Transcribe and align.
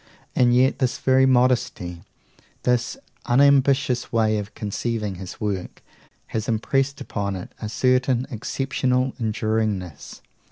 And 0.35 0.55
yet 0.55 0.79
this 0.79 0.97
very 0.97 1.27
modesty, 1.27 2.01
this 2.63 2.97
unambitious 3.27 4.11
way 4.11 4.39
of 4.39 4.55
conceiving 4.55 5.13
his 5.21 5.39
work, 5.39 5.83
has 6.29 6.47
impressed 6.47 7.01
upon 7.01 7.35
it 7.35 7.53
a 7.61 7.69
certain 7.69 8.25
exceptional 8.31 9.13
enduringness. 9.19 10.21